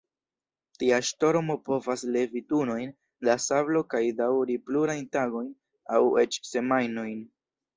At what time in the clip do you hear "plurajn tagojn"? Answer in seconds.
4.71-5.55